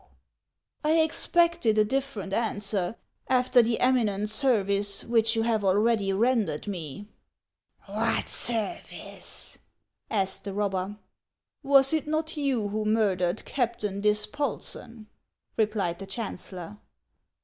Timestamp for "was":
11.63-11.93